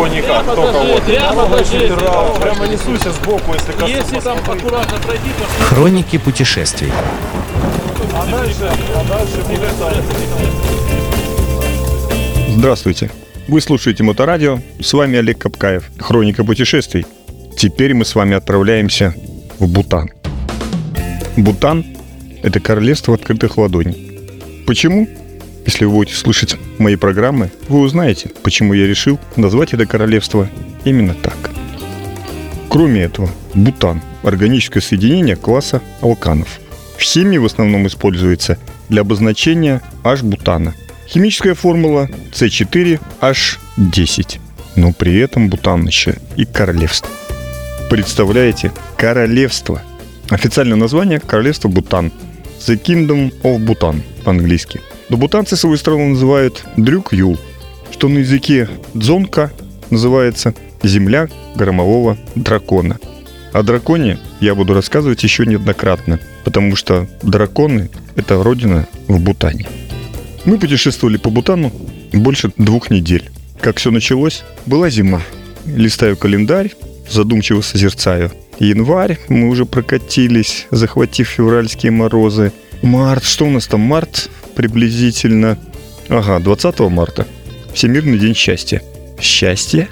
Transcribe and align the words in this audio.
его 0.00 0.14
никак, 0.14 0.46
даже, 0.46 0.60
вот. 0.60 2.40
прямо 2.40 2.66
несусь 2.66 3.02
сбоку, 3.02 3.52
если 3.54 3.72
коснусь. 3.72 3.90
Если 3.90 4.20
там 4.20 4.38
аккуратно 4.38 4.98
пройди, 4.98 5.30
то 5.38 5.64
Хроники 5.64 6.18
путешествий. 6.18 6.92
А 8.14 8.26
дальше, 8.26 8.70
а 8.94 9.04
дальше 9.08 9.36
будет. 9.48 9.70
Здравствуйте. 12.56 13.10
Вы 13.48 13.60
слушаете 13.60 14.02
Моторадио. 14.02 14.60
С 14.80 14.92
вами 14.92 15.18
Олег 15.18 15.38
Капкаев. 15.38 15.90
Хроника 15.98 16.44
путешествий. 16.44 17.06
Теперь 17.56 17.94
мы 17.94 18.04
с 18.04 18.14
вами 18.14 18.34
отправляемся 18.36 19.14
в 19.58 19.68
Бутан. 19.68 20.10
Бутан– 21.36 21.84
это 22.42 22.60
королевство 22.60 23.14
открытых 23.14 23.58
ладоней. 23.58 24.64
Почему? 24.66 25.08
Если 25.66 25.84
вы 25.84 25.92
будете 25.92 26.16
слушать 26.16 26.56
мои 26.78 26.96
программы, 26.96 27.50
вы 27.68 27.80
узнаете, 27.80 28.30
почему 28.42 28.72
я 28.74 28.86
решил 28.86 29.18
назвать 29.36 29.74
это 29.74 29.86
королевство 29.86 30.48
именно 30.84 31.14
так. 31.14 31.50
Кроме 32.68 33.02
этого, 33.02 33.28
бутан– 33.54 34.00
органическое 34.22 34.82
соединение 34.82 35.36
класса 35.36 35.80
алканов. 36.00 36.60
В 36.96 37.02
химии 37.02 37.38
в 37.38 37.44
основном 37.44 37.86
используется 37.86 38.58
для 38.88 39.02
обозначения 39.02 39.82
H-бутана. 40.04 40.74
Химическая 41.08 41.54
формула 41.54 42.08
C4H10. 42.32 44.38
Но 44.76 44.92
при 44.92 45.18
этом 45.18 45.48
бутан 45.48 45.86
еще 45.86 46.16
и 46.36 46.44
королевство. 46.44 47.10
Представляете? 47.90 48.72
Королевство. 48.96 49.82
Официальное 50.28 50.76
название– 50.76 51.18
Королевство 51.20 51.68
Бутан. 51.68 52.12
The 52.60 52.80
Kingdom 52.80 53.32
of 53.42 53.58
Bhutan 53.64 54.02
по-английски. 54.22 54.80
Но 55.10 55.16
бутанцы 55.16 55.56
свою 55.56 55.76
страну 55.76 56.10
называют 56.10 56.64
Дрюк 56.76 57.12
Юл, 57.12 57.38
что 57.90 58.08
на 58.08 58.18
языке 58.18 58.68
дзонка 58.94 59.52
называется 59.90 60.54
«Земля 60.82 61.28
громового 61.56 62.16
дракона». 62.36 62.98
О 63.52 63.64
драконе 63.64 64.18
я 64.38 64.54
буду 64.54 64.72
рассказывать 64.72 65.24
еще 65.24 65.44
неоднократно, 65.44 66.20
потому 66.44 66.76
что 66.76 67.08
драконы– 67.22 67.90
это 68.14 68.40
родина 68.40 68.86
в 69.08 69.20
Бутане. 69.20 69.66
Мы 70.44 70.58
путешествовали 70.58 71.16
по 71.16 71.30
Бутану 71.30 71.72
больше 72.12 72.52
двух 72.56 72.90
недель. 72.90 73.28
Как 73.60 73.78
все 73.78 73.90
началось, 73.90 74.44
была 74.66 74.88
зима. 74.88 75.22
Листаю 75.66 76.16
календарь, 76.16 76.72
задумчиво 77.10 77.60
созерцаю. 77.60 78.30
Январь, 78.60 79.18
мы 79.28 79.48
уже 79.48 79.66
прокатились, 79.66 80.68
захватив 80.70 81.28
февральские 81.28 81.90
морозы. 81.90 82.52
Март, 82.82 83.24
что 83.24 83.46
у 83.46 83.50
нас 83.50 83.66
там? 83.66 83.80
Март 83.80 84.30
приблизительно... 84.60 85.56
Ага, 86.10 86.38
20 86.38 86.80
марта. 86.80 87.26
Всемирный 87.72 88.18
день 88.18 88.34
счастья. 88.34 88.82
Счастье? 89.18 89.88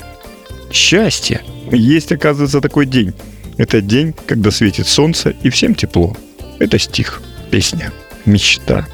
Счастье! 0.70 1.40
Есть, 1.72 2.12
оказывается, 2.12 2.60
такой 2.60 2.84
день. 2.84 3.14
Это 3.56 3.80
день, 3.80 4.14
когда 4.26 4.50
светит 4.50 4.86
солнце 4.86 5.34
и 5.42 5.48
всем 5.48 5.74
тепло. 5.74 6.14
Это 6.58 6.78
стих, 6.78 7.22
песня, 7.50 7.92
мечта. 8.26 8.86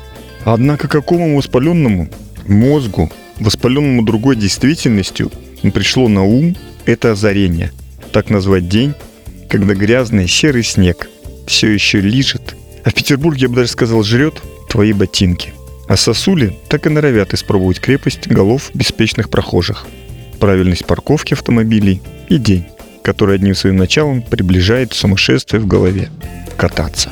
Однако 0.45 0.87
какому 0.87 1.37
воспаленному 1.37 2.09
мозгу, 2.47 3.11
воспаленному 3.41 4.05
другой 4.05 4.37
действительностью, 4.37 5.33
пришло 5.73 6.07
на 6.07 6.23
ум 6.23 6.57
это 6.87 7.11
озарение. 7.13 7.73
Так 8.13 8.31
назвать 8.31 8.69
день, 8.69 8.95
когда 9.51 9.75
грязный 9.75 10.29
серый 10.29 10.63
снег 10.63 11.09
все 11.49 11.69
еще 11.69 12.01
лижет, 12.01 12.55
а 12.85 12.91
в 12.91 12.95
Петербурге, 12.95 13.43
я 13.43 13.49
бы 13.49 13.57
даже 13.57 13.71
сказал, 13.73 14.05
жрет 14.05 14.41
твои 14.69 14.93
ботинки. 14.93 15.53
А 15.87 15.97
сосули 15.97 16.57
так 16.69 16.87
и 16.87 16.91
норовят 16.91 17.35
испробовать 17.35 17.81
крепость 17.81 18.27
голов 18.27 18.71
беспечных 18.73 19.29
прохожих, 19.29 19.87
правильность 20.41 20.87
парковки 20.87 21.35
автомобилей 21.35 22.01
и 22.29 22.39
день, 22.39 22.67
который 23.03 23.35
одним 23.35 23.55
своим 23.55 23.77
началом 23.77 24.23
приближает 24.23 24.93
сумасшествие 24.95 25.61
в 25.61 25.67
голове– 25.67 26.09
кататься. 26.57 27.11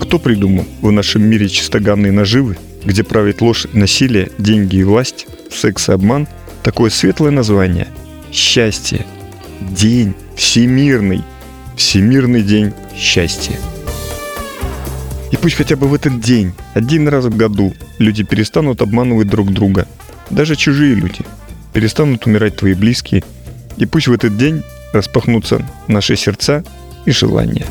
Кто 0.00 0.18
придумал 0.18 0.66
в 0.80 0.92
нашем 0.92 1.22
мире 1.22 1.48
чистоганные 1.48 2.12
наживы, 2.12 2.56
где 2.84 3.02
правит 3.02 3.40
ложь, 3.40 3.66
насилие, 3.72 4.30
деньги 4.38 4.76
и 4.76 4.84
власть, 4.84 5.26
секс 5.50 5.88
и 5.88 5.92
обман, 5.92 6.28
такое 6.62 6.90
светлое 6.90 7.30
название– 7.30 7.88
счастье, 8.32 9.04
день 9.60 10.14
всемирный, 10.36 11.22
всемирный 11.76 12.42
день 12.42 12.72
счастья. 12.96 13.58
И 15.34 15.36
пусть 15.36 15.56
хотя 15.56 15.74
бы 15.74 15.88
в 15.88 15.94
этот 15.94 16.20
день, 16.20 16.52
один 16.74 17.08
раз 17.08 17.24
в 17.24 17.36
году, 17.36 17.74
люди 17.98 18.22
перестанут 18.22 18.80
обманывать 18.80 19.26
друг 19.26 19.52
друга, 19.52 19.88
даже 20.30 20.54
чужие 20.54 20.94
люди, 20.94 21.22
перестанут 21.72 22.24
умирать 22.24 22.54
твои 22.54 22.74
близкие, 22.74 23.24
и 23.76 23.84
пусть 23.84 24.06
в 24.06 24.12
этот 24.12 24.36
день 24.36 24.62
распахнутся 24.92 25.68
наши 25.88 26.14
сердца 26.14 26.62
и 27.04 27.10
желания. 27.10 27.66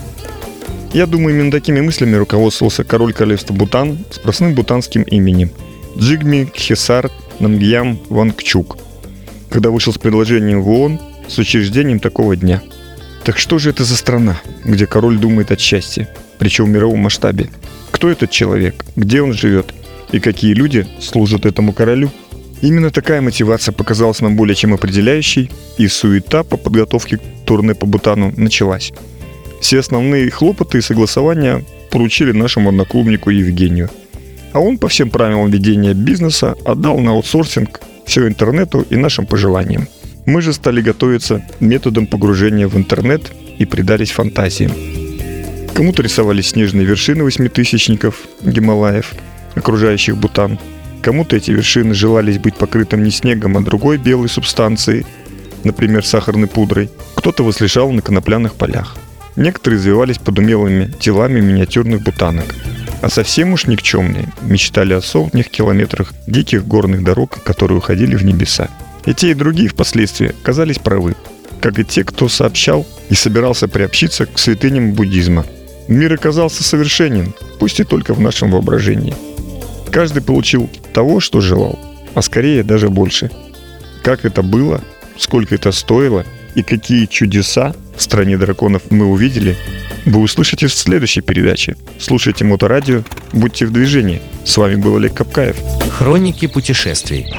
Я 0.92 1.06
думаю, 1.06 1.38
именно 1.38 1.52
такими 1.52 1.80
мыслями 1.80 2.18
руководствовался 2.18 2.84
король 2.84 3.14
королевства 3.14 3.54
Бутан 3.54 4.00
с 4.12 4.20
простым 4.20 4.56
бутанским 4.56 5.04
именем 5.04 5.50
Джигми 5.98 6.44
Кхесар 6.54 7.10
Намгьям 7.40 7.98
Вангчук, 8.10 8.78
когда 9.50 9.70
вышел 9.70 9.94
с 9.94 9.98
предложением 9.98 10.64
в 10.64 10.70
ООН 10.70 11.00
с 11.30 11.38
учреждением 11.38 12.02
такого 12.02 12.36
дня. 12.36 12.62
Так 13.24 13.38
что 13.38 13.58
же 13.58 13.70
это 13.70 13.86
за 13.86 13.96
страна, 13.96 14.42
где 14.66 14.86
король 14.86 15.18
думает 15.18 15.50
о 15.54 15.56
счастье, 15.56 16.10
причем 16.44 16.66
в 16.66 16.70
мировом 16.70 17.00
масштабе? 17.00 17.48
Кто 17.92 18.10
этот 18.10 18.30
человек, 18.30 18.84
где 18.98 19.22
он 19.22 19.32
живет 19.32 19.74
и 20.12 20.20
какие 20.20 20.54
люди 20.54 20.86
служат 21.00 21.46
этому 21.46 21.72
королю? 21.72 22.12
Именно 22.62 22.92
такая 22.92 23.22
мотивация 23.22 23.72
показалась 23.72 24.20
нам 24.20 24.36
более 24.36 24.54
чем 24.54 24.74
определяющей, 24.74 25.50
и 25.78 25.88
суета 25.88 26.44
по 26.44 26.58
подготовке 26.58 27.16
к 27.18 27.22
турне 27.46 27.76
по 27.76 27.86
Бутану 27.86 28.34
началась. 28.36 28.92
Все 29.62 29.80
основные 29.80 30.30
хлопоты 30.32 30.80
и 30.80 30.82
согласования 30.82 31.64
поручили 31.92 32.34
нашему 32.34 32.70
одноклубнику 32.72 33.30
Евгению. 33.30 33.90
А 34.52 34.60
он 34.60 34.78
по 34.78 34.90
всем 34.90 35.10
правилам 35.10 35.50
ведения 35.50 35.94
бизнеса 35.94 36.56
отдал 36.66 37.00
на 37.00 37.12
аутсорсинг 37.12 37.80
все 38.06 38.28
интернету 38.28 38.86
и 38.90 38.98
нашим 38.98 39.26
пожеланиям. 39.26 39.88
Мы 40.26 40.42
же 40.42 40.52
стали 40.52 40.82
готовиться 40.82 41.42
методом 41.62 42.06
погружения 42.06 42.68
в 42.68 42.76
интернет 42.76 43.32
и 43.60 43.66
предались 43.66 44.12
фантазиям. 44.12 44.74
Кому-то 45.74 46.04
рисовались 46.04 46.50
снежные 46.50 46.86
вершины 46.86 47.24
восьмитысячников 47.24 48.28
Гималаев, 48.44 49.14
окружающих 49.56 50.16
Бутан. 50.18 50.60
Кому-то 51.02 51.36
эти 51.36 51.50
вершины 51.50 51.96
желались 51.96 52.38
быть 52.38 52.56
покрытым 52.56 53.04
не 53.04 53.10
снегом, 53.10 53.58
а 53.58 53.62
другой 53.62 53.98
белой 53.98 54.30
субстанцией, 54.30 55.06
например, 55.64 56.06
сахарной 56.06 56.48
пудрой. 56.48 56.92
Кто-то 57.16 57.44
возлежал 57.44 57.92
на 57.92 58.04
конопляных 58.04 58.54
полях. 58.54 58.96
Некоторые 59.36 59.80
извивались 59.80 60.20
под 60.20 60.38
умелыми 60.38 60.94
телами 61.00 61.42
миниатюрных 61.42 62.04
бутанок. 62.04 62.46
А 63.02 63.10
совсем 63.10 63.54
уж 63.54 63.66
никчемные 63.66 64.32
мечтали 64.44 64.94
о 64.94 65.02
сотнях 65.02 65.50
километрах 65.50 66.14
диких 66.28 66.68
горных 66.68 67.04
дорог, 67.04 67.44
которые 67.44 67.80
уходили 67.80 68.16
в 68.16 68.24
небеса. 68.24 68.70
И 69.06 69.14
те, 69.14 69.32
и 69.32 69.34
другие 69.34 69.70
впоследствии 69.70 70.34
казались 70.44 70.78
правы, 70.78 71.16
как 71.60 71.80
и 71.80 71.84
те, 71.84 72.04
кто 72.04 72.30
сообщал 72.30 72.86
и 73.10 73.16
собирался 73.16 73.68
приобщиться 73.68 74.28
к 74.28 74.38
святыням 74.38 74.94
буддизма. 74.94 75.46
Мир 75.88 76.14
оказался 76.14 76.64
совершенен, 76.64 77.34
пусть 77.60 77.80
и 77.80 77.84
только 77.84 78.14
в 78.14 78.20
нашем 78.20 78.52
воображении. 78.52 79.16
Каждый 79.92 80.24
получил 80.24 80.70
того, 80.94 81.20
что 81.20 81.42
желал, 81.42 81.80
а 82.14 82.22
скорее 82.22 82.64
даже 82.64 82.90
больше. 82.90 83.30
Как 84.04 84.26
это 84.26 84.42
было, 84.42 84.82
сколько 85.18 85.56
это 85.56 85.72
стоило 85.72 86.26
и 86.56 86.64
какие 86.64 87.06
чудеса 87.06 87.76
в 87.96 88.02
стране 88.02 88.38
драконов 88.38 88.84
мы 88.90 89.06
увидели, 89.06 89.56
вы 90.06 90.20
услышите 90.20 90.68
в 90.68 90.74
следующей 90.74 91.22
передаче. 91.22 91.78
Слушайте 92.00 92.44
Моторадио, 92.44 93.04
будьте 93.32 93.66
в 93.66 93.72
движении. 93.72 94.22
С 94.46 94.58
вами 94.58 94.76
был 94.76 94.96
Олег 94.98 95.14
Капкаев. 95.14 95.56
Хроники 95.92 96.48
путешествий. 96.48 97.34